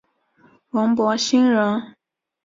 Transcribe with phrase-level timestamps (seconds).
[0.71, 1.95] 王柏心人。